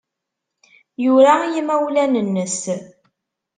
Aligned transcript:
Yura 1.03 1.33
i 1.43 1.47
yimawlan-nnes. 1.53 2.59